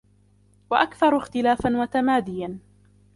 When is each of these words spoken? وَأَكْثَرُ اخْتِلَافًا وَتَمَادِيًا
وَأَكْثَرُ 0.71 1.17
اخْتِلَافًا 1.17 1.69
وَتَمَادِيًا 1.81 2.59